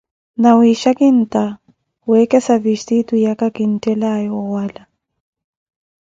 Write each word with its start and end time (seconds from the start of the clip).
Nawiixa 0.41 0.91
kintta 0.99 1.43
wekesa 2.09 2.55
vistiitu 2.65 3.13
yaka 3.25 3.47
kinttelaye 3.55 4.27
owala. 4.39 4.83